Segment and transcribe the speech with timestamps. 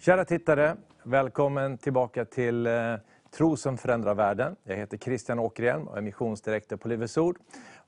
[0.00, 2.94] Kära tittare, välkommen tillbaka till eh,
[3.30, 4.56] Tro som förändrar världen.
[4.64, 7.38] Jag heter Christian Åkerhielm och är missionsdirektör på Livets Ord.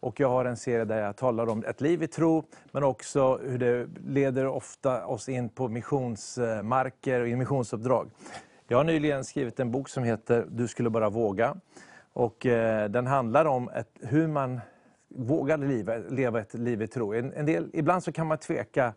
[0.01, 3.37] Och jag har en serie där jag talar om ett liv i tro, men också
[3.37, 8.11] hur det leder ofta oss in på missionsmarker och missionsuppdrag.
[8.69, 11.57] Jag har nyligen skrivit en bok som heter Du skulle bara våga.
[12.13, 14.61] Och eh, den handlar om ett, hur man
[15.09, 17.15] vågar leva, leva ett liv i tro.
[17.15, 18.93] En, en del, ibland så kan man tveka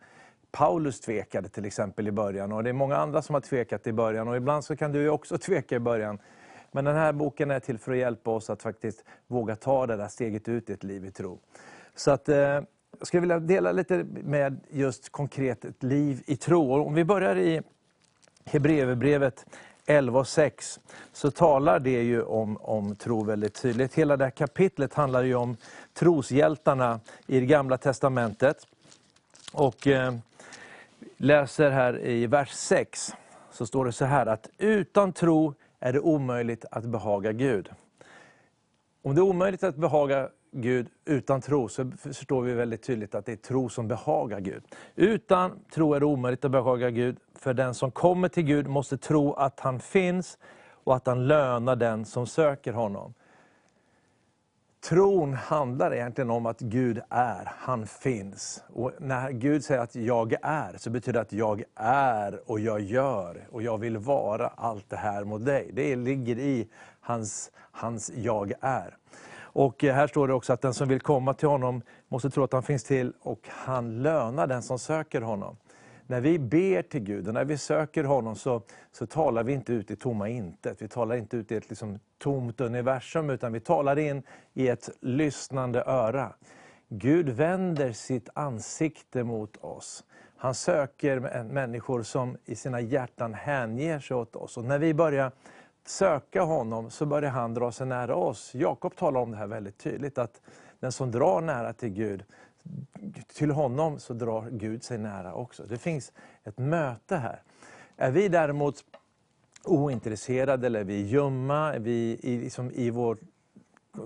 [0.54, 3.94] Paulus tvekade till exempel i början och det är många andra som har tvekat i
[3.94, 6.20] början och ibland så kan du också tveka i början.
[6.72, 9.96] Men den här boken är till för att hjälpa oss att faktiskt våga ta det
[9.96, 11.40] där steget ut i ett liv i tro.
[11.96, 16.74] Så att, eh, jag skulle vilja dela lite med just konkret ett liv i tro.
[16.74, 17.62] Och om vi börjar i
[18.46, 19.46] Hebreerbrevet
[19.86, 20.80] 11 och 6
[21.14, 23.94] så talar det ju om, om tro väldigt tydligt.
[23.94, 25.58] Hela det här kapitlet handlar ju om
[25.94, 28.68] troshjältarna i det gamla testamentet.
[29.54, 30.14] Och eh,
[31.18, 33.16] läser här i vers 6
[33.52, 37.70] så står det så här att utan tro är det omöjligt att behaga Gud.
[39.04, 43.26] Om det är omöjligt att behaga Gud utan tro så förstår vi väldigt tydligt att
[43.26, 44.64] det är tro som behagar Gud.
[44.96, 48.98] Utan tro är det omöjligt att behaga Gud, för den som kommer till Gud måste
[48.98, 50.38] tro att han finns
[50.84, 53.14] och att han lönar den som söker honom.
[54.90, 58.64] Tron handlar egentligen om att Gud är, han finns.
[58.74, 62.82] Och när Gud säger att jag är, så betyder det att jag är och jag
[62.82, 65.70] gör och jag vill vara allt det här mot dig.
[65.74, 66.68] Det ligger i
[67.02, 68.98] hans, hans jag är.
[69.36, 72.54] Och här står det också att den som vill komma till honom måste tro att
[72.54, 75.58] han finns till och han lönar den som söker honom.
[76.08, 79.74] När vi ber till Gud och när vi söker honom så, så talar vi inte
[79.74, 80.82] ut i tomma intet.
[80.82, 84.90] Vi talar inte ut i ett liksom tomt universum utan vi talar in i ett
[85.02, 86.34] lyssnande öra.
[86.90, 90.04] Gud vänder sitt ansikte mot oss.
[90.38, 94.58] Han söker människor som i sina hjärtan hänger sig åt oss.
[94.58, 95.32] Och när vi börjar
[95.86, 98.52] söka honom så börjar han dra sig nära oss.
[98.56, 100.42] Jakob talar om det här väldigt tydligt, att
[100.80, 102.24] den som drar nära till Gud,
[103.34, 105.64] till honom så drar Gud sig nära också.
[105.64, 106.12] Det finns
[106.44, 107.42] ett möte här.
[107.98, 108.84] Är vi däremot
[109.64, 113.18] ointresserade eller är vi ljumma, är vi i, liksom i vår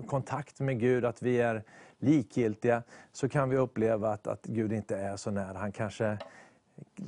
[0.06, 1.64] kontakt med Gud, att vi är
[1.98, 2.82] likgiltiga,
[3.12, 5.58] så kan vi uppleva att, att Gud inte är så nära.
[5.58, 6.18] Han kanske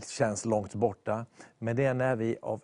[0.07, 1.27] känns långt borta.
[1.59, 2.61] Men det är när vi av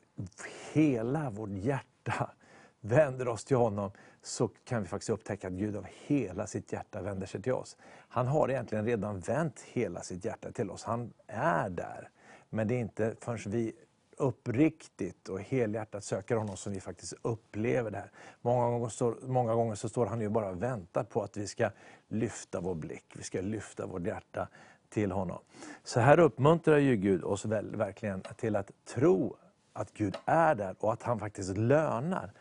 [0.73, 2.31] hela vårt hjärta
[2.81, 3.91] vänder oss till honom,
[4.27, 7.77] så kan vi faktiskt upptäcka att Gud av hela sitt hjärta vänder sig till oss.
[8.09, 10.85] Han har egentligen redan vänt hela sitt hjärta till oss.
[10.85, 12.11] Han är där.
[12.51, 13.73] Men det är inte förrän vi
[14.17, 18.11] uppriktigt och helhjärtat söker honom som vi faktiskt upplever det här.
[18.41, 21.47] Många gånger, står, många gånger så står han ju bara och väntar på att vi
[21.47, 21.71] ska
[22.09, 24.49] lyfta vår blick, vi ska lyfta vårt hjärta
[24.89, 25.39] till honom.
[25.85, 29.37] Så här uppmuntrar ju Gud oss väl, verkligen till att tro
[29.73, 32.33] att Gud är där och att han faktiskt lönar.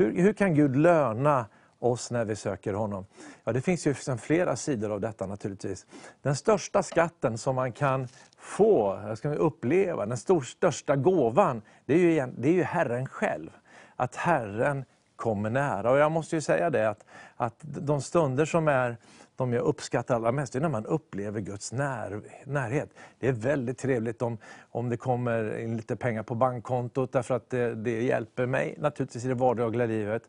[0.00, 1.46] Hur, hur kan Gud löna
[1.78, 3.06] oss när vi söker honom?
[3.44, 5.86] Ja, det finns ju flera sidor av detta naturligtvis.
[6.22, 8.08] Den största skatten som man kan
[8.38, 13.06] få, ska man uppleva, den stor, största gåvan, det är, ju, det är ju Herren
[13.06, 13.50] själv.
[13.96, 14.84] Att Herren
[15.16, 15.90] kommer nära.
[15.90, 17.04] Och jag måste ju säga det att,
[17.36, 18.96] att de stunder som är
[19.40, 22.90] de jag uppskattar allra mest, är när man upplever Guds när, närhet.
[23.18, 24.38] Det är väldigt trevligt om,
[24.70, 29.24] om det kommer in lite pengar på bankkontot, därför att det, det hjälper mig naturligtvis
[29.24, 30.22] i det vardagliga livet.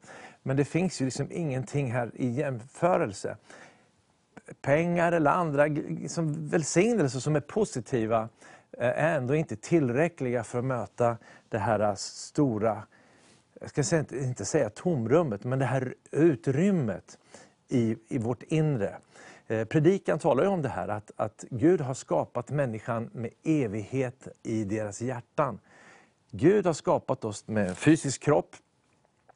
[0.43, 3.37] Men det finns ju liksom ingenting här i jämförelse.
[4.61, 8.29] Pengar eller andra liksom välsignelser som är positiva
[8.77, 11.17] är ändå inte tillräckliga för att möta
[11.49, 12.83] det här stora,
[13.59, 17.17] jag ska inte säga tomrummet, men det här utrymmet
[17.71, 18.97] i, i vårt inre.
[19.47, 24.27] Eh, predikan talar ju om det här, att, att Gud har skapat människan med evighet
[24.43, 25.59] i deras hjärtan.
[26.31, 28.55] Gud har skapat oss med en fysisk kropp,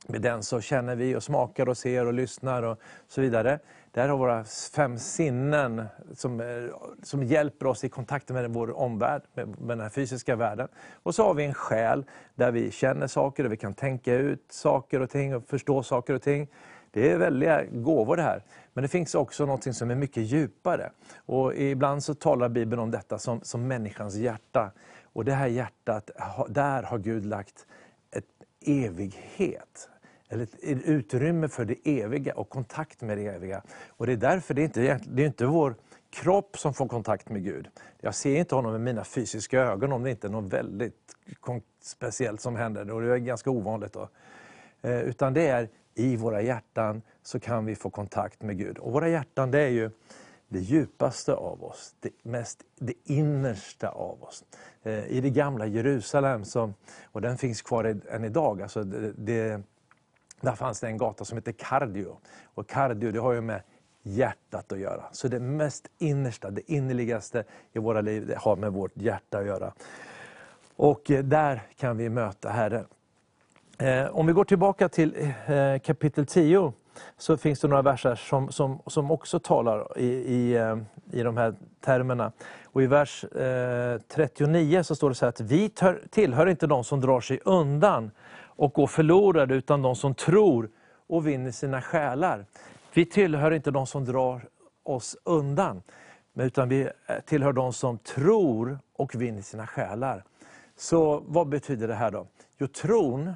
[0.07, 3.59] med den så känner vi och smakar och ser och lyssnar och så vidare.
[3.95, 4.43] Där har våra
[4.73, 6.47] fem sinnen som, eh,
[7.03, 10.67] som hjälper oss i kontakten med vår omvärld, med, med den här fysiska världen.
[11.03, 12.05] Och så har vi en själ
[12.35, 16.13] där vi känner saker och vi kan tänka ut saker och ting och förstå saker
[16.13, 16.47] och ting.
[16.91, 18.43] Det är väldiga gåvor det här.
[18.73, 20.91] Men det finns också något som är mycket djupare.
[21.15, 24.71] Och ibland så talar Bibeln om detta som, som människans hjärta.
[25.03, 26.09] Och det här hjärtat,
[26.49, 27.65] där har Gud lagt
[28.11, 28.25] ett
[28.65, 29.89] evighet.
[30.29, 33.61] Eller ett utrymme för det eviga och kontakt med det eviga.
[33.87, 35.75] Och det är därför det är inte, det är inte vår
[36.09, 37.67] kropp som får kontakt med Gud.
[38.01, 41.15] Jag ser inte honom med mina fysiska ögon om det inte är något väldigt
[41.81, 42.91] speciellt som händer.
[42.91, 43.93] Och det är ganska ovanligt.
[43.93, 44.09] Då.
[44.81, 48.77] Eh, utan det är i våra hjärtan så kan vi få kontakt med Gud.
[48.77, 49.91] Och våra hjärtan det är ju
[50.47, 54.43] det djupaste av oss, det, mest, det innersta av oss.
[54.83, 56.73] Eh, I det gamla Jerusalem, som,
[57.03, 59.61] och den finns kvar än idag, alltså det, det,
[60.41, 62.17] där fanns det en gata som heter Cardio.
[62.43, 63.61] Och Cardio det har ju med
[64.05, 65.03] hjärtat att göra.
[65.11, 67.43] Så det mest innersta, det innerligaste
[67.73, 69.73] i våra liv, det har med vårt hjärta att göra.
[70.75, 72.85] Och eh, där kan vi möta Herren.
[73.77, 75.15] Eh, om vi går tillbaka till
[75.47, 76.73] eh, kapitel 10
[77.17, 80.75] så finns det några verser som, som, som också talar i, i,
[81.11, 82.31] i de här termerna.
[82.65, 83.25] Och I vers
[84.07, 85.71] 39 så står det så här att vi
[86.09, 88.11] tillhör inte de som drar sig undan
[88.55, 90.69] och går förlorade, utan de som tror
[91.07, 92.45] och vinner sina själar.
[92.93, 94.41] Vi tillhör inte de som drar
[94.83, 95.81] oss undan,
[96.35, 96.89] utan vi
[97.25, 100.23] tillhör de som tror och vinner sina själar.
[100.75, 102.27] Så vad betyder det här då?
[102.57, 103.33] Jo, tron,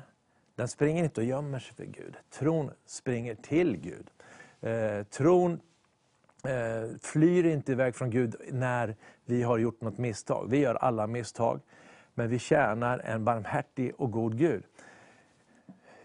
[0.55, 2.15] den springer inte och gömmer sig för Gud.
[2.29, 4.09] Tron springer till Gud.
[4.61, 5.59] Eh, tron
[6.43, 8.95] eh, flyr inte iväg från Gud när
[9.25, 10.47] vi har gjort något misstag.
[10.49, 11.59] Vi gör alla misstag,
[12.13, 14.63] men vi tjänar en barmhärtig och god Gud.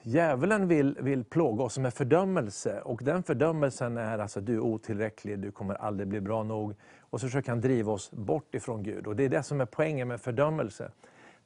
[0.07, 5.39] Djävulen vill, vill plåga oss med fördömelse och den fördömelsen är alltså du är otillräcklig,
[5.39, 6.75] du kommer aldrig bli bra nog.
[7.01, 9.07] Och så försöker han driva oss bort ifrån Gud.
[9.07, 10.91] Och Det är det som är poängen med fördömelse.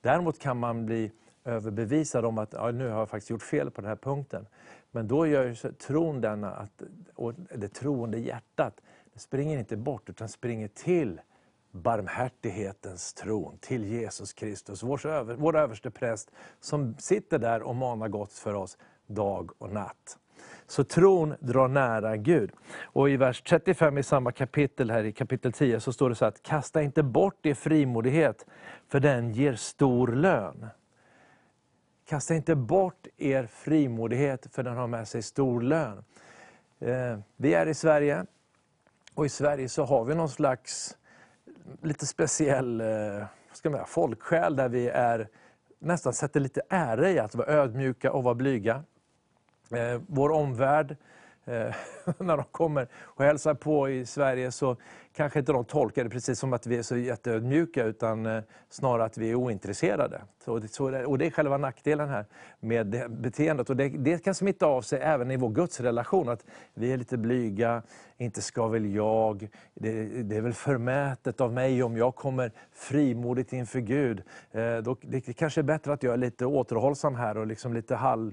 [0.00, 1.10] Däremot kan man bli
[1.44, 4.46] överbevisad om att ja, nu har jag faktiskt gjort fel på den här punkten.
[4.90, 6.82] Men då gör tron denna, att,
[7.14, 8.80] och det troende hjärtat,
[9.12, 11.20] det springer inte bort utan springer till
[11.70, 16.30] barmhärtighetens tron, till Jesus Kristus, vår, över, vår överste präst
[16.60, 20.18] som sitter där och manar gott för oss dag och natt.
[20.66, 22.50] Så tron drar nära Gud.
[22.82, 26.24] Och i vers 35 i samma kapitel, här i kapitel 10, så står det så
[26.24, 28.46] att kasta inte bort er frimodighet,
[28.88, 30.66] för den ger stor lön.
[32.08, 36.04] Kasta inte bort er frimodighet, för den har med sig stor lön.
[36.78, 38.24] Eh, vi är i Sverige,
[39.14, 40.96] och i Sverige så har vi någon slags
[41.82, 42.86] lite speciell eh,
[43.52, 45.28] ska man säga, folksjäl, där vi är,
[45.78, 48.82] nästan sätter lite ära i att vara ödmjuka och vara blyga.
[49.70, 50.96] Eh, vår omvärld,
[51.44, 51.74] eh,
[52.18, 54.76] när de kommer och hälsar på i Sverige så
[55.18, 59.04] kanske inte de tolkar det precis som att vi är så jätteödmjuka utan eh, snarare
[59.04, 60.22] att vi är ointresserade.
[60.44, 62.26] Så det, så, och det är själva nackdelen här
[62.60, 63.70] med det beteendet.
[63.70, 66.28] Och det, det, kan smitta av sig även i vår gudsrelation.
[66.28, 66.44] Att
[66.74, 67.82] vi är lite blyga,
[68.16, 73.52] inte ska väl jag, det, det är väl förmätet av mig om jag kommer frimodigt
[73.52, 74.22] inför Gud.
[74.50, 77.74] Eh, då, det, det kanske är bättre att jag är lite återhållsam här och liksom
[77.74, 78.32] lite halv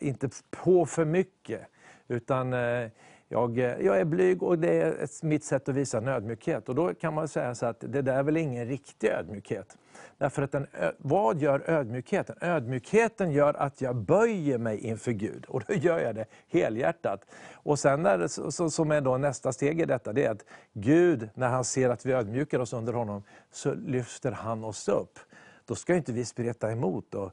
[0.00, 1.60] inte på för mycket.
[2.08, 2.88] Utan eh,
[3.32, 6.68] jag, eh, jag är blyg och det är mitt sätt att visa en ödmjukhet.
[6.68, 9.76] Och då kan man säga så att det där är väl ingen riktig ödmjukhet.
[10.18, 10.66] Därför att den,
[10.98, 12.36] vad gör ödmjukheten?
[12.40, 15.44] Ödmjukheten gör att jag böjer mig inför Gud.
[15.48, 17.20] Och då gör jag det helhjärtat.
[17.52, 20.44] Och sen är det, så, som är då nästa steg i detta, det är att
[20.72, 25.18] Gud, när han ser att vi ödmjukar oss under honom, så lyfter han oss upp.
[25.64, 27.32] Då ska inte vi spreta emot då,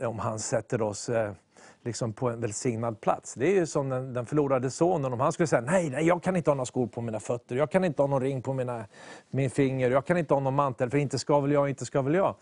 [0.00, 1.32] om han sätter oss eh,
[1.86, 3.34] liksom på en välsignad plats.
[3.34, 6.22] Det är ju som den, den förlorade sonen, om han skulle säga nej, nej, jag
[6.22, 8.52] kan inte ha några skor på mina fötter, jag kan inte ha någon ring på
[8.52, 8.84] mina,
[9.30, 12.02] min finger, jag kan inte ha någon mantel, för inte ska väl jag, inte ska
[12.02, 12.34] väl jag.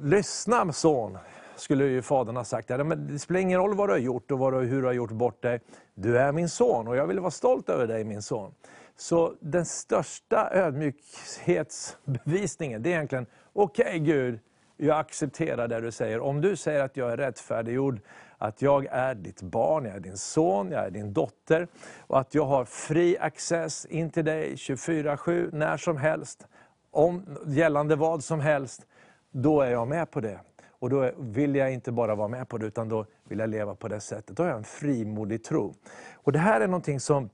[0.00, 1.18] Lyssna son,
[1.56, 2.70] skulle ju fadern ha sagt.
[2.70, 4.86] Ja, men det spelar ingen roll vad du har gjort och vad du, hur du
[4.86, 5.60] har gjort bort dig.
[5.94, 8.54] Du är min son och jag vill vara stolt över dig min son.
[8.96, 14.40] Så den största ödmjukhetsbevisningen, det är egentligen, okej okay, Gud,
[14.82, 16.20] jag accepterar det du säger.
[16.20, 18.00] Om du säger att jag är rättfärdiggjord,
[18.38, 22.34] att jag är ditt barn, jag är din son, jag är din dotter och att
[22.34, 26.46] jag har fri access in till dig 24-7, när som helst,
[26.90, 28.86] om, gällande vad som helst,
[29.30, 30.40] då är jag med på det.
[30.70, 33.74] Och då vill jag inte bara vara med på det, utan då vill jag leva
[33.74, 34.36] på det sättet.
[34.36, 35.74] Då har jag en frimodig tro.
[36.14, 37.30] Och Det här är någonting som,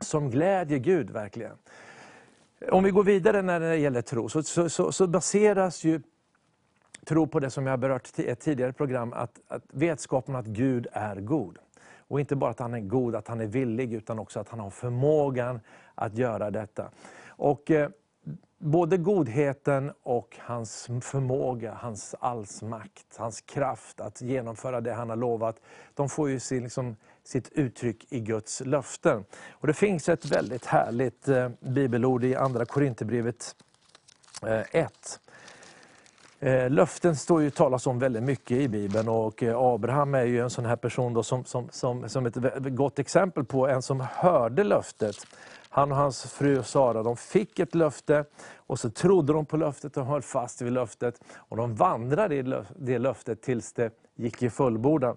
[0.00, 1.56] som glädjer Gud verkligen.
[2.70, 6.00] Om vi går vidare när det gäller tro, så, så, så, så baseras ju
[7.08, 10.46] tro på det som jag har berört i ett tidigare program, att, att vetskapen att
[10.46, 11.58] Gud är god.
[12.08, 14.60] Och inte bara att han är god, att han är villig, utan också att han
[14.60, 15.60] har förmågan
[15.94, 16.90] att göra detta.
[17.26, 17.88] Och eh,
[18.60, 25.60] Både godheten och hans förmåga, hans allsmakt, hans kraft att genomföra det han har lovat,
[25.94, 29.24] de får ju sin, liksom, sitt uttryck i Guds löften.
[29.50, 33.56] Och Det finns ett väldigt härligt eh, bibelord i Andra Korinthierbrevet
[34.42, 35.27] eh, 1 Eh,
[36.40, 40.40] Eh, löften står ju talas om väldigt mycket i Bibeln och eh, Abraham är ju
[40.40, 44.00] en sån här person då som, som, som, som ett gott exempel på en som
[44.00, 45.16] hörde löftet.
[45.68, 48.24] Han och hans fru Sara de fick ett löfte
[48.56, 51.20] och så trodde de på löftet och höll fast vid löftet.
[51.36, 55.16] Och de vandrade i det löftet tills det gick i fullbordan.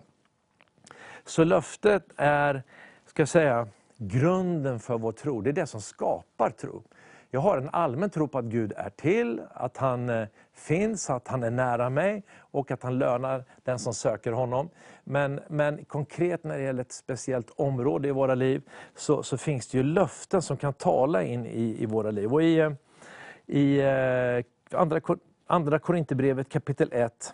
[1.25, 2.63] Så löftet är,
[3.05, 5.41] ska jag säga, grunden för vår tro.
[5.41, 6.83] Det är det som skapar tro.
[7.33, 11.27] Jag har en allmän tro på att Gud är till, att han eh, finns, att
[11.27, 14.69] han är nära mig och att han lönar den som söker honom.
[15.03, 18.61] Men, men konkret när det gäller ett speciellt område i våra liv
[18.95, 22.33] så, så finns det ju löften som kan tala in i, i våra liv.
[22.33, 22.71] Och I, eh,
[23.45, 25.01] i eh, andra,
[25.47, 27.33] andra Korinthierbrevet kapitel 1,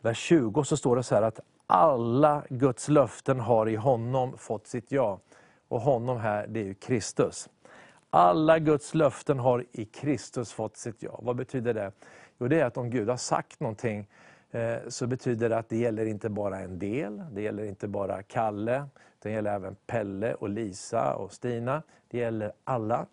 [0.00, 4.66] vers 20 så står det så här att alla Guds löften har i honom fått
[4.66, 5.18] sitt ja.
[5.68, 7.48] Och honom här, det är ju Kristus.
[8.16, 11.18] Alla Guds löften har i Kristus fått sitt ja.
[11.22, 11.92] Vad betyder det?
[12.38, 14.06] Jo, det är att om Gud har sagt någonting
[14.50, 18.22] eh, så betyder det att det gäller inte bara en del, det gäller inte bara
[18.22, 18.84] Kalle,
[19.22, 21.82] det gäller även Pelle och Lisa och Stina.
[22.10, 23.06] Det gäller alla.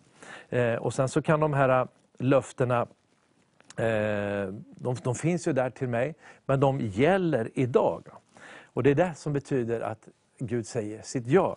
[0.48, 1.86] Eh, och sen så kan de här eh,
[2.18, 2.86] löftena,
[4.76, 6.14] de, de finns ju där till mig,
[6.46, 8.08] men de gäller idag.
[8.64, 11.56] Och det är det som betyder att Gud säger sitt ja.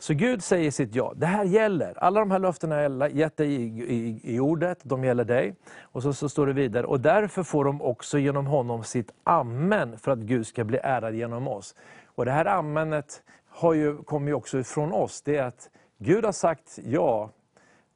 [0.00, 1.12] Så Gud säger sitt ja.
[1.16, 1.98] Det här gäller.
[1.98, 3.62] Alla de här löftena jag gett dig i,
[3.94, 5.54] i, i, ordet, de gäller dig.
[5.82, 9.98] Och så, så står det vidare, och därför får de också genom honom sitt amen,
[9.98, 11.74] för att Gud ska bli ärad genom oss.
[12.06, 15.22] Och Det här amenet har ju, kommer ju också från oss.
[15.22, 17.30] Det är att Gud har sagt ja,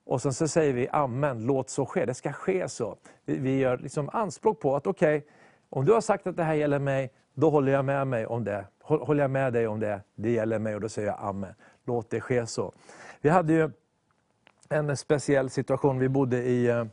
[0.05, 2.05] och sen så säger vi amen, låt så ske.
[2.05, 2.97] Det ska ske så.
[3.25, 5.29] Vi, vi gör liksom anspråk på att okej, okay,
[5.71, 8.45] om du har sagt att det här gäller mig, då håller jag med mig om
[8.45, 8.67] det.
[8.83, 12.11] Håller jag med dig om det, det gäller mig och då säger jag amen låt
[12.11, 12.73] det ske så.
[13.21, 13.71] Vi hade ju
[14.69, 15.99] en speciell situation.
[15.99, 16.85] Vi bodde i, eh,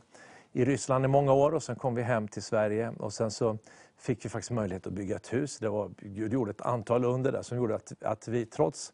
[0.52, 2.92] i Ryssland i många år och sen kom vi hem till Sverige.
[2.98, 3.58] Och sen så
[3.98, 5.58] fick vi faktiskt möjlighet att bygga ett hus.
[5.58, 8.92] Det var, Gud gjorde ett antal under där som gjorde att, att vi trots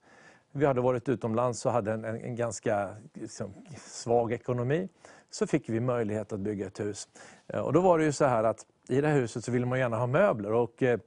[0.56, 4.88] vi hade varit utomlands och hade en, en, en ganska liksom, svag ekonomi,
[5.30, 7.08] så fick vi möjlighet att bygga ett hus.
[7.46, 9.66] Eh, och då var det ju så här att i det här huset så ville
[9.66, 10.52] man gärna ha möbler.
[10.52, 10.98] Och, eh,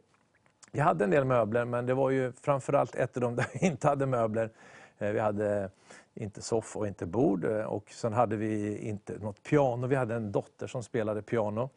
[0.71, 3.67] vi hade en del möbler, men det var ju framförallt ett av dem där vi
[3.67, 4.49] inte hade möbler.
[4.99, 5.69] Eh, vi hade
[6.13, 9.87] inte soffa och inte bord eh, och sen hade vi inte något piano.
[9.87, 11.69] Vi hade en dotter som spelade piano.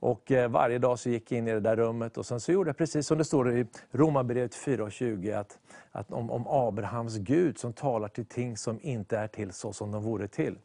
[0.00, 2.52] Och eh, varje dag så gick jag in i det där rummet och sen så
[2.52, 5.58] gjorde jag precis som det står i Romarbrevet 4.20 att,
[5.90, 9.92] att om, om Abrahams Gud som talar till ting som inte är till så som
[9.92, 10.58] de vore till.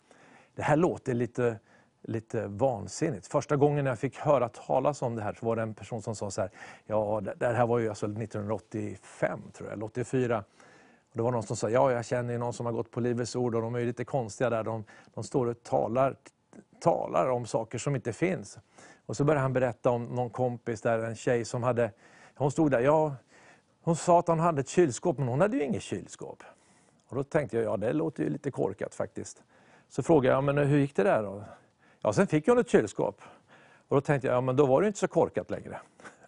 [0.56, 1.60] Det här låter lite,
[2.02, 3.28] lite vansinnigt.
[3.28, 6.16] Första gången jag fick höra talas om det här så var det en person som
[6.16, 6.52] sa så här,
[6.86, 10.44] ja det, det här var ju alltså 1985 tror jag, eller 84.
[11.12, 13.36] Och det var någon som sa, ja jag känner någon som har gått på Livets
[13.36, 14.64] Ord och de är lite konstiga där.
[14.64, 16.16] De, de står och talar,
[16.80, 18.58] talar om saker som inte finns.
[19.06, 21.92] Och så började han berätta om någon kompis, där en tjej som hade,
[22.36, 23.16] hon stod där, ja,
[23.82, 26.44] hon sa att hon hade ett kylskåp men hon hade ju inget kylskåp.
[27.08, 29.44] Och då tänkte jag, ja det låter ju lite korkat faktiskt.
[29.90, 31.44] Så frågade jag, men hur gick det där då?
[32.02, 33.22] Ja, sen fick hon ett kylskåp.
[33.88, 35.80] Och då tänkte jag, ja men då var det inte så korkat längre.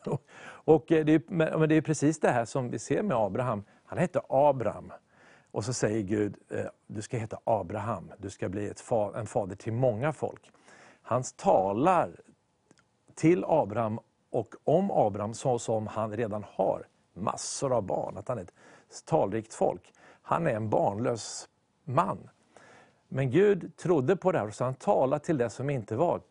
[0.44, 1.22] och det är,
[1.58, 3.63] men det är precis det här som vi ser med Abraham.
[3.94, 4.92] Han hette Abraham.
[5.52, 8.84] Och så säger Gud, eh, du ska heta Abraham, du ska bli ett,
[9.16, 10.52] en fader till många folk.
[11.02, 12.22] Han talar
[13.16, 18.38] till Abraham och om Abraham så som han redan har massor av barn, att han
[18.38, 18.54] är ett
[19.06, 19.94] talrikt folk.
[20.22, 21.50] Han är en barnlös
[21.84, 22.30] man.
[23.08, 26.22] Men Gud trodde på det här, så han talade till det som inte var.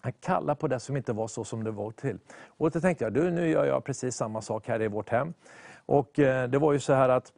[0.00, 2.18] Han kallade på det som inte var så som det var till.
[2.46, 5.34] Och då tänkte jag, du, nu gör jag precis samma sak här i vårt hem.
[5.86, 7.32] Och eh, det var ju så här att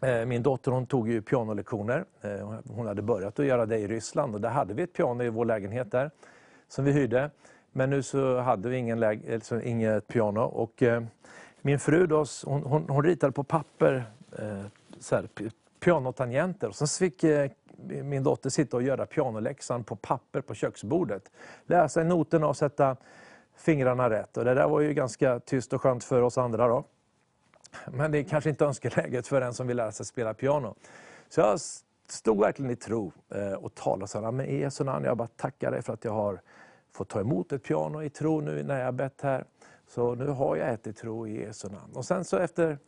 [0.00, 2.04] eh, min dotter hon tog ju pianolektioner.
[2.20, 5.24] Eh, hon hade börjat att göra det i Ryssland och där hade vi ett piano
[5.24, 6.10] i vår lägenhet där
[6.68, 7.30] som vi hyrde.
[7.72, 10.40] Men nu så hade vi ingen läge, alltså inget piano.
[10.40, 11.02] Och, eh,
[11.60, 14.04] min fru då, hon, hon, hon ritade på papper
[14.38, 14.64] eh,
[14.98, 15.28] så här,
[15.80, 16.68] pianotangenter.
[16.68, 17.50] Och sen fick eh,
[17.88, 21.30] min dotter sitta och göra pianoläxan på papper på köksbordet.
[21.66, 22.96] Läsa noterna och sätta
[23.56, 24.36] fingrarna rätt.
[24.36, 26.68] Och det där var ju ganska tyst och skönt för oss andra.
[26.68, 26.84] Då.
[27.90, 30.74] Men det är kanske inte önskeläget för en som vill lära sig spela piano.
[31.28, 31.60] Så jag
[32.08, 35.70] stod verkligen i tro eh, och talade så här, men Jesu namn, jag bara tackar
[35.70, 36.40] dig för att jag har
[36.92, 39.44] fått ta emot ett piano i tro nu när jag har bett här.
[39.94, 41.92] Så nu har jag ett i tro i Jesu namn.
[41.94, 42.78] Och sen så efter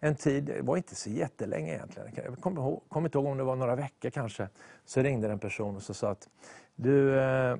[0.00, 3.38] en tid, det var inte så jättelänge egentligen, jag kommer, ihåg, kommer inte ihåg om
[3.38, 4.48] det var några veckor kanske,
[4.84, 6.28] så ringde en person och så sa att
[6.74, 7.50] du, eh,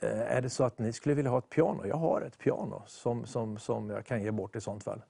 [0.00, 1.86] eh, är det så att ni skulle vilja ha ett piano?
[1.86, 5.02] Jag har ett piano som, som, som jag kan ge bort i sånt fall.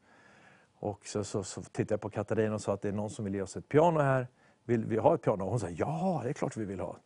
[0.78, 3.25] Och så, så, så tittade jag på Katarina och sa att det är någon som
[3.25, 4.28] vill ge oss ett piano här.
[4.64, 5.44] Vill vi ha ett piano?
[5.44, 6.97] Och hon sa ja, det är klart vi vill ha.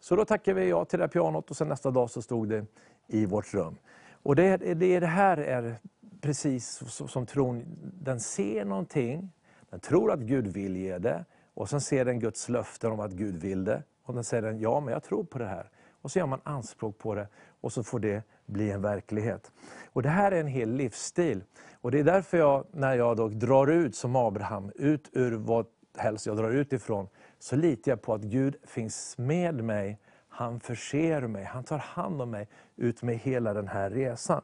[0.00, 2.48] Så då tackade vi ja till det här pianot och sen nästa dag så stod
[2.48, 2.66] det
[3.06, 3.76] i vårt rum.
[4.22, 5.76] Och det, det, det här är
[6.20, 7.64] precis som tron,
[8.00, 9.32] den ser någonting,
[9.70, 11.24] den tror att Gud vill ge det
[11.54, 13.82] och sen ser den Guds löften om att Gud vill det.
[14.02, 15.70] Och den säger den, ja men jag tror på det här.
[16.02, 17.28] Och så gör man anspråk på det
[17.60, 19.52] och så får det bli en verklighet.
[19.92, 21.44] Och Det här är en hel livsstil.
[21.72, 25.66] Och Det är därför jag, när jag då drar ut som Abraham, ut ur vad
[25.96, 27.08] helst jag drar ut ifrån,
[27.38, 29.98] så litar jag på att Gud finns med mig.
[30.40, 34.42] Han förser mig, han tar hand om mig ut med hela den här resan.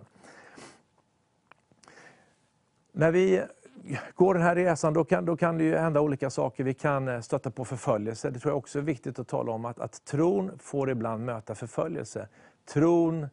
[2.93, 3.43] När vi
[4.15, 6.65] går den här resan då kan, då kan det ju hända olika saker.
[6.65, 8.31] Vi kan eh, stöta på förföljelse.
[8.31, 9.65] Det tror jag också är viktigt att tala om.
[9.65, 12.29] Att, att tron får ibland möta förföljelse.
[12.65, 13.29] Tron,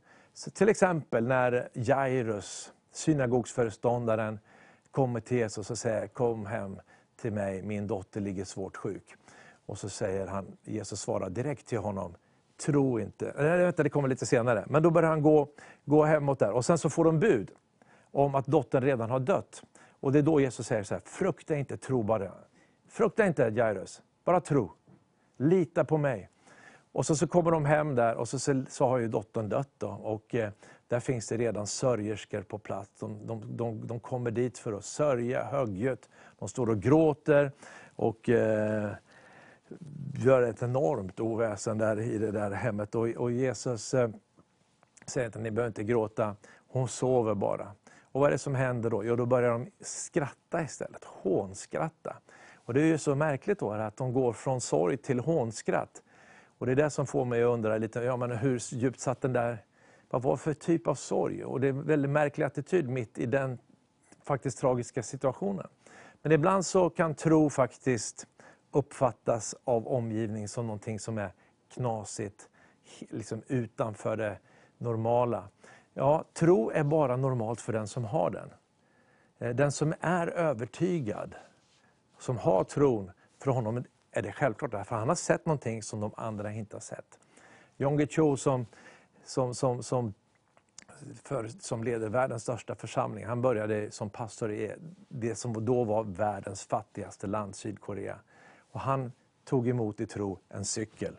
[0.53, 4.39] till exempel när Jairus, synagogsföreståndaren,
[4.91, 6.79] kommer till Jesus och säger kom hem
[7.21, 9.15] till mig, min dotter ligger svårt sjuk.
[9.65, 12.15] Och så säger han, Jesus svarar direkt till honom,
[12.57, 13.33] tro inte.
[13.37, 14.65] Nej, vänta, det kommer lite senare.
[14.67, 15.47] Men då börjar han gå,
[15.85, 16.51] gå hemåt där.
[16.51, 17.51] Och sen så får de bud
[18.11, 19.63] om att dottern redan har dött.
[19.99, 22.31] Och det är då Jesus säger så här, frukta inte, tro bara.
[22.89, 24.71] Frukta inte Jairus, bara tro.
[25.37, 26.29] Lita på mig.
[26.91, 29.69] Och så, så kommer de hem där och så, så, så har ju dottern dött.
[29.77, 30.49] Då, och eh,
[30.87, 32.99] där finns det redan sörjerskor på plats.
[32.99, 36.09] De, de, de, de kommer dit för att sörja högljutt.
[36.39, 37.51] De står och gråter
[37.95, 38.91] och eh,
[40.13, 42.95] gör ett enormt oväsen där i det där hemmet.
[42.95, 44.09] Och, och Jesus eh,
[45.05, 46.35] säger att ni behöver inte gråta,
[46.67, 47.71] hon sover bara.
[48.01, 49.03] Och vad är det som händer då?
[49.03, 52.17] Jo, då börjar de skratta istället, hånskratta.
[52.55, 56.03] Och det är ju så märkligt då att de går från sorg till hånskratt.
[56.57, 59.21] Och det är det som får mig att undra lite, ja, men hur djupt satt
[59.21, 59.57] den där,
[60.09, 61.43] vad var det för typ av sorg?
[61.43, 63.57] Och det är en väldigt märklig attityd mitt i den
[64.23, 65.67] faktiskt tragiska situationen.
[66.21, 68.27] Men ibland så kan tro faktiskt
[68.73, 71.33] uppfattas av omgivningen som någonting som är
[71.73, 72.49] knasigt,
[72.99, 74.37] liksom utanför det
[74.77, 75.49] normala.
[75.93, 78.49] Ja, tro är bara normalt för den som har den.
[79.39, 81.35] Eh, den som är övertygad,
[82.19, 86.11] som har tron, för honom är det självklart, för han har sett någonting som de
[86.17, 87.19] andra inte har sett.
[87.77, 88.65] Yonggi Cho som,
[89.23, 90.13] som, som, som,
[91.23, 94.75] för, som leder världens största församling, han började som pastor i
[95.09, 98.19] det som då var världens fattigaste land, Sydkorea.
[98.73, 99.11] Och han
[99.45, 101.13] tog emot i tro en cykel.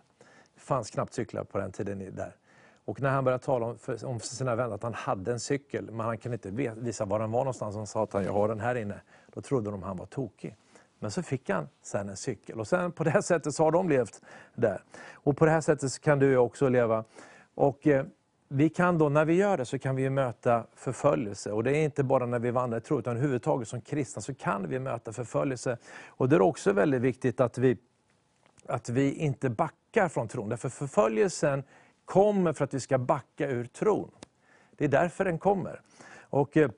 [0.55, 2.37] Det fanns knappt cyklar på den tiden där.
[2.85, 5.91] Och när han började tala om för, om sina vänner att han hade en cykel,
[5.91, 8.49] men han kunde inte visa var den var någonstans, han sa att han, jag har
[8.49, 9.01] den här inne.
[9.35, 10.57] Då trodde de han var tokig.
[10.99, 13.71] Men så fick han sen en cykel och sen på det här sättet så har
[13.71, 14.23] de levt
[14.55, 14.83] där.
[15.13, 17.05] Och på det här sättet kan du också leva.
[17.55, 18.07] Och eh,
[18.55, 21.53] vi kan då, när vi gör det så kan vi möta förföljelse.
[21.53, 24.35] Och det är inte bara när vi vandrar i tro, utan överhuvudtaget som kristna så
[24.35, 25.79] kan vi möta förföljelse.
[26.07, 27.77] Och det är också väldigt viktigt att vi,
[28.67, 30.49] att vi inte backar från tron.
[30.49, 31.63] Därför förföljelsen
[32.05, 34.11] kommer för att vi ska backa ur tron.
[34.77, 35.81] Det är därför den kommer.
[36.21, 36.71] Och eh,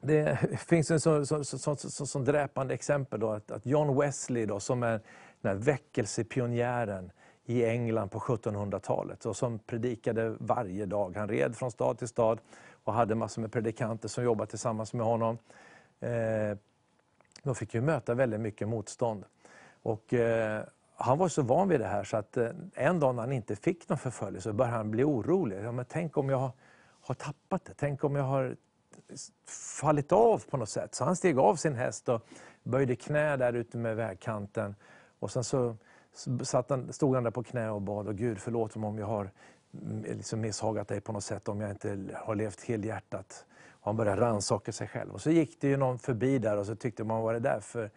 [0.00, 4.46] det finns en sån så, så, så, så, dräpande exempel, då, att, att John Wesley,
[4.46, 5.00] då, som är
[5.40, 7.10] den här väckelsepionjären
[7.48, 11.16] i England på 1700-talet, och som predikade varje dag.
[11.16, 12.40] Han red från stad till stad
[12.84, 15.38] och hade massor med predikanter som jobbade tillsammans med honom.
[16.00, 16.58] Eh,
[17.42, 19.24] de fick ju möta väldigt mycket motstånd.
[19.82, 20.62] Och, eh,
[20.96, 23.56] han var så van vid det här så att eh, en dag när han inte
[23.56, 25.64] fick någon förföljelse började han bli orolig.
[25.64, 26.50] Ja, men tänk om jag
[27.00, 27.72] har tappat det?
[27.76, 28.56] Tänk om jag har
[29.80, 30.94] fallit av på något sätt?
[30.94, 32.26] Så han steg av sin häst och
[32.62, 34.74] böjde knä där ute med vägkanten.
[35.18, 35.76] Och sen så
[36.42, 39.06] satt han, stod han där på knä och bad och Gud förlåt mig om jag
[39.06, 39.30] har
[39.82, 43.44] mm, liksom misshagat dig på något sätt, om jag inte har levt helhjärtat.
[43.70, 45.12] Och han började rannsaka sig själv.
[45.12, 47.48] Och så gick det ju någon förbi där och så tyckte man, vad är det
[47.48, 47.90] där för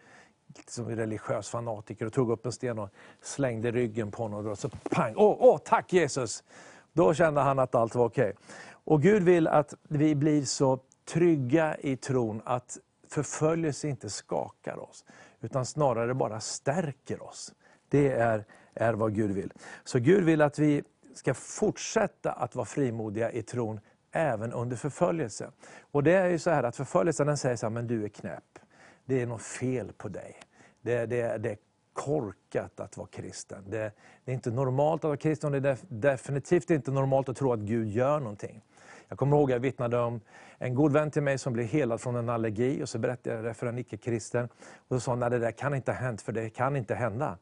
[0.66, 2.88] som religiös fanatiker och tog upp en sten och
[3.20, 4.46] slängde ryggen på honom.
[4.46, 5.14] Och så pang!
[5.16, 6.44] Åh, åh, tack Jesus!
[6.92, 8.24] Då kände han att allt var okej.
[8.24, 8.36] Okay.
[8.84, 15.04] Och Gud vill att vi blir så trygga i tron att förföljelse inte skakar oss,
[15.40, 17.54] utan snarare bara stärker oss.
[17.92, 19.52] Det är, är vad Gud vill.
[19.84, 20.82] Så Gud vill att vi
[21.14, 23.80] ska fortsätta att vara frimodiga i tron,
[24.12, 25.50] även under förföljelse.
[25.90, 28.08] Och det är ju så här att förföljelsen den säger så här, men du är
[28.08, 28.58] knäpp
[29.04, 30.36] det är något fel på dig.
[30.82, 31.58] Det, det, det är
[31.92, 33.64] korkat att vara kristen.
[33.68, 33.92] Det,
[34.24, 37.52] det, är inte normalt att vara kristen och det är definitivt inte normalt att tro
[37.52, 38.64] att Gud gör någonting.
[39.08, 40.20] Jag kommer ihåg att jag vittnade om
[40.58, 43.44] en god vän till mig som blev helad från en allergi och så berättade jag
[43.44, 44.48] det för en icke-kristen.
[44.88, 46.94] Och så sa han, nej det där kan inte ha hänt för det kan inte
[46.94, 47.38] hända.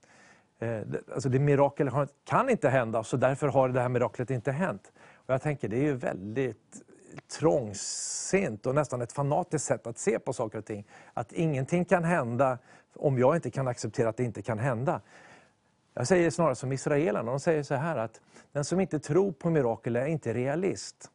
[0.61, 0.81] Eh,
[1.15, 1.91] alltså det mirakel
[2.25, 4.93] kan inte hända så därför har det här miraklet inte hänt.
[5.15, 6.83] Och jag tänker det är ju väldigt
[7.39, 10.87] trångsynt och nästan ett fanatiskt sätt att se på saker och ting.
[11.15, 12.59] Att ingenting kan hända
[12.97, 15.01] om jag inte kan acceptera att det inte kan hända.
[15.95, 18.21] Jag säger snarare som israelerna, de säger så här att
[18.53, 21.11] den som inte tror på mirakel är inte realist.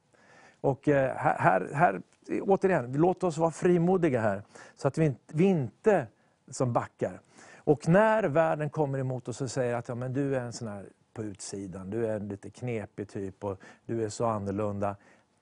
[0.62, 2.02] Och eh, här, här, här
[2.42, 4.44] återigen, låt oss vara frimodiga här,
[4.76, 6.08] så att vi, vi inte
[6.52, 7.20] som backar.
[7.66, 10.68] Och när världen kommer emot oss och säger att ja, men du är en sån
[10.68, 14.96] här på utsidan, du är en lite knepig typ och du är så annorlunda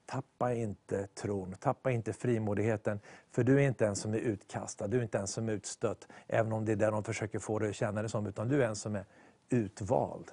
[0.05, 2.99] tappa inte tron, tappa inte frimodigheten.
[3.31, 6.07] För du är inte en som är utkastad, du är inte en som är utstött,
[6.27, 8.63] även om det är det de försöker få dig att känna det som, utan du
[8.63, 9.05] är en som är
[9.49, 10.31] utvald.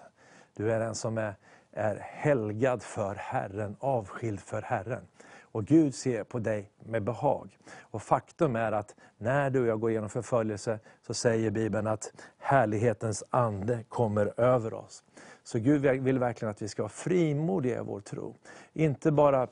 [0.55, 1.35] Du är en som är,
[1.73, 5.07] är helgad för Herren, avskild för Herren.
[5.53, 7.59] Och Gud ser på dig med behag.
[7.81, 12.13] Och faktum är att när du och jag går igenom förföljelse, så säger Bibeln att
[12.39, 15.03] härlighetens ande kommer över oss.
[15.43, 18.35] Så Gud vill verkligen att vi ska vara frimodiga i vår tro.
[18.73, 19.49] Inte bara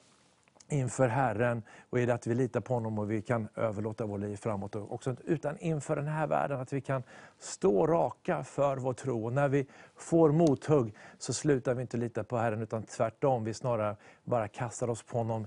[0.69, 4.21] inför Herren och i det att vi litar på honom och vi kan överlåta vårt
[4.21, 4.77] liv framåt.
[4.77, 7.03] Också, utan inför den här världen, att vi kan
[7.39, 9.25] stå raka för vår tro.
[9.25, 13.55] Och när vi får mothugg så slutar vi inte lita på Herren utan tvärtom, vi
[13.55, 15.47] snarare bara kastar oss på honom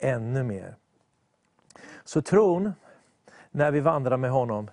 [0.00, 0.76] ännu mer.
[2.04, 2.72] Så tron,
[3.50, 4.70] när vi vandrar med honom,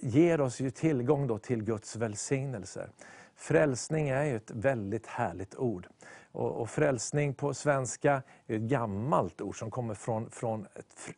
[0.00, 2.90] ger oss ju tillgång då till Guds välsignelser.
[3.36, 5.86] Frälsning är ju ett väldigt härligt ord.
[6.32, 10.66] Och, och frälsning på svenska är ett gammalt ord som kommer från, från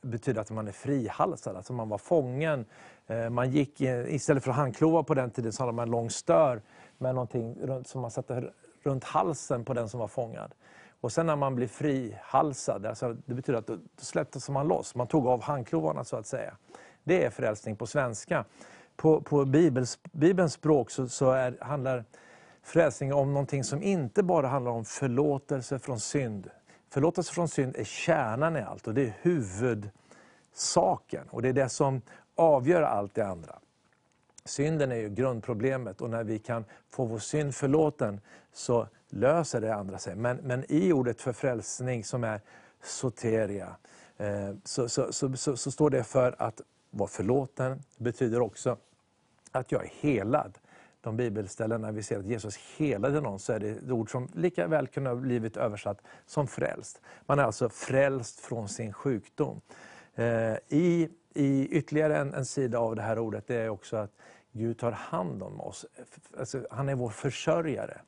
[0.02, 2.64] betyder att man är frihalsad, alltså man var fången.
[3.06, 6.10] Eh, man gick, eh, istället för handklovar på den tiden så hade man en lång
[6.10, 6.62] stör
[6.98, 10.54] med någonting som man satte runt halsen på den som var fångad.
[11.00, 14.94] Och sen när man blir frihalsad, alltså det betyder att då släpptes man loss.
[14.94, 16.56] Man tog av handklovarna så att säga.
[17.04, 18.44] Det är frälsning på svenska.
[18.96, 22.04] På, på Bibels, Bibelns språk så, så är, handlar
[22.62, 26.50] frälsning om någonting som inte bara handlar om förlåtelse från synd.
[26.90, 31.28] Förlåtelse från synd är kärnan i allt och det är huvudsaken.
[31.30, 32.02] Och det är det som
[32.34, 33.58] avgör allt det andra.
[34.46, 38.20] Synden är ju grundproblemet och när vi kan få vår synd förlåten
[38.52, 40.16] så löser det andra sig.
[40.16, 42.40] Men, men i ordet för frälsning som är
[42.82, 43.76] soteria,
[44.16, 47.82] eh, så, så, så, så, står det för att vara förlåten.
[47.98, 48.76] Betyder också
[49.52, 50.58] att jag är helad.
[51.00, 54.28] De bibelställen när vi ser att Jesus helade någon så är det ett ord som
[54.34, 57.00] lika väl kunde ha blivit översatt som frälst.
[57.26, 59.60] Man är alltså frälst från sin sjukdom.
[60.14, 64.12] Eh, I, i ytterligare en, en sida av det här ordet det är också att
[64.56, 65.86] Gud tar hand om oss.
[66.38, 68.00] Alltså, han är vår försörjare.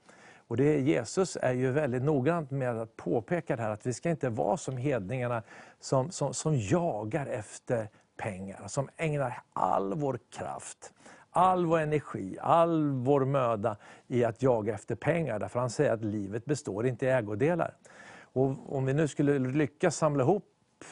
[0.49, 4.11] Och det, Jesus är ju väldigt noggrant med att påpeka det här att vi ska
[4.11, 5.43] inte vara som hedningarna
[5.81, 10.93] som, som, som jagar efter pengar, som ägnar all vår kraft,
[11.31, 15.39] all vår energi, all vår möda i att jaga efter pengar.
[15.39, 17.75] Därför han säger att livet består inte i ägodelar.
[18.21, 20.45] Och om vi nu skulle lyckas samla ihop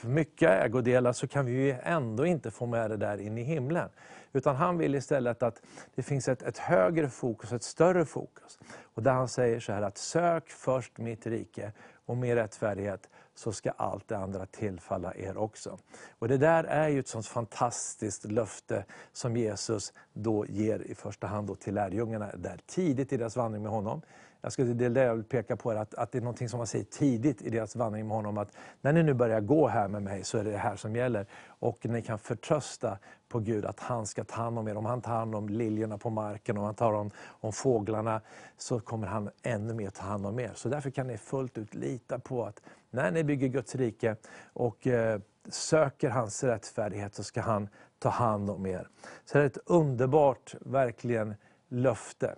[0.02, 3.88] mycket ägodelar så kan vi ju ändå inte få med det där in i himlen.
[4.32, 5.62] Utan han vill istället att
[5.94, 8.58] det finns ett, ett högre fokus, ett större fokus.
[8.94, 11.72] Och där han säger så här att sök först mitt rike
[12.06, 15.78] och min rättfärdighet så ska allt det andra tillfalla er också.
[16.18, 21.26] Och Det där är ju ett sånt fantastiskt löfte som Jesus då ger i första
[21.26, 24.02] hand då till lärjungarna, där tidigt i deras vandring med honom.
[24.46, 26.58] Jag skulle, det är det jag vill peka på, att, att det är något som
[26.58, 28.38] man säger tidigt i deras vandring med honom.
[28.38, 30.96] Att när ni nu börjar gå här med mig så är det det här som
[30.96, 31.26] gäller.
[31.46, 34.76] Och ni kan förtrösta på Gud att han ska ta hand om er.
[34.76, 38.20] Om han tar hand om liljorna på marken, om han tar hand om fåglarna,
[38.56, 40.52] så kommer han ännu mer ta hand om er.
[40.54, 44.16] Så därför kan ni fullt ut lita på att när ni bygger Guds rike
[44.52, 48.88] och eh, söker hans rättfärdighet så ska han ta hand om er.
[49.24, 51.34] Så det är ett underbart, verkligen,
[51.68, 52.36] löfte.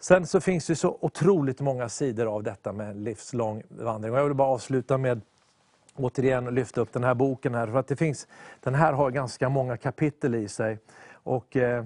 [0.00, 4.12] Sen så finns det så otroligt många sidor av detta med livslång vandring.
[4.12, 5.20] Och jag vill bara avsluta med
[5.94, 7.54] återigen lyfta upp den här boken.
[7.54, 7.66] här.
[7.66, 8.28] För att det finns,
[8.60, 10.78] Den här har ganska många kapitel i sig.
[11.12, 11.84] Och eh,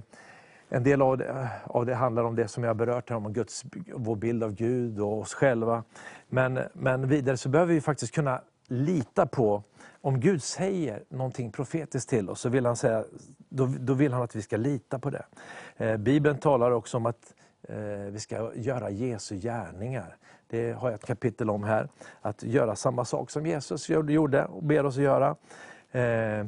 [0.72, 3.64] En del av det, av det, handlar om det som jag berört, här, om Guds,
[3.94, 5.84] vår bild av Gud och oss själva.
[6.28, 9.62] Men, men vidare så behöver vi faktiskt kunna lita på,
[10.00, 13.04] om Gud säger någonting profetiskt till oss, så vill han säga,
[13.48, 15.24] då, då vill han att vi ska lita på det.
[15.76, 20.16] Eh, Bibeln talar också om att Eh, vi ska göra Jesu gärningar.
[20.46, 21.88] Det har jag ett kapitel om här.
[22.20, 25.36] Att göra samma sak som Jesus gjorde och ber oss att göra.
[25.92, 26.46] Eh,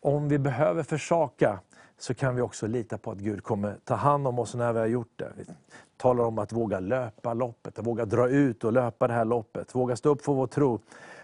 [0.00, 1.60] om vi behöver försaka
[1.98, 4.78] så kan vi också lita på att Gud kommer ta hand om oss när vi
[4.78, 5.32] har gjort det.
[5.36, 5.44] Vi
[5.96, 9.74] talar om att våga löpa loppet, att våga dra ut och löpa det här loppet.
[9.74, 10.80] Våga stå upp för vår tro.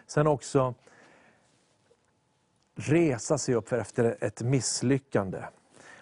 [0.06, 0.74] Sen också
[2.74, 5.38] resa sig upp efter ett misslyckande.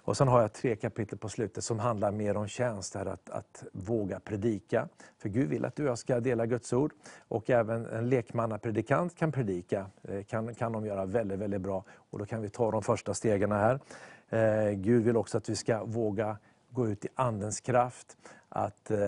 [0.07, 3.31] Och sen har jag tre kapitel på slutet som handlar mer om tjänst, här att,
[3.31, 4.89] att våga predika.
[5.19, 6.93] För Gud vill att du och jag ska dela Guds ord.
[7.29, 11.85] Och även en lekmannapredikant kan predika, eh, kan, kan de göra väldigt, väldigt bra.
[12.11, 13.81] Och då kan vi ta de första stegen här.
[14.29, 16.37] Eh, Gud vill också att vi ska våga
[16.71, 18.17] gå ut i Andens kraft.
[18.49, 18.99] Att eh,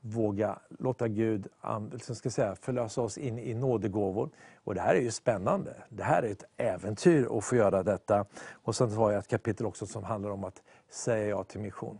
[0.00, 1.48] våga låta Gud
[1.92, 4.30] liksom ska säga, förlösa oss in i nådegåvor.
[4.64, 5.74] Och det här är ju spännande.
[5.88, 8.24] Det här är ett äventyr att få göra detta.
[8.52, 11.98] Och sen har jag ett kapitel också som handlar om att säga ja till mission.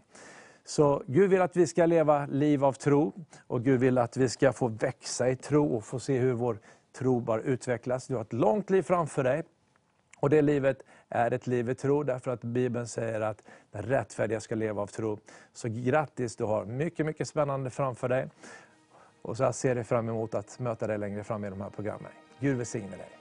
[0.65, 3.13] Så Gud vill att vi ska leva liv av tro
[3.47, 6.59] och Gud vill att vi ska få växa i tro och få se hur vår
[6.99, 8.07] tro bara utvecklas.
[8.07, 9.43] Du har ett långt liv framför dig.
[10.21, 14.41] Och det livet är ett liv i tro, därför att Bibeln säger att den rättfärdiga
[14.41, 15.19] ska leva av tro.
[15.53, 18.29] Så grattis, du har mycket, mycket spännande framför dig.
[19.23, 21.71] Och så jag ser jag fram emot att möta dig längre fram i de här
[21.71, 22.13] programmen.
[22.41, 23.18] Gud välsigne dig.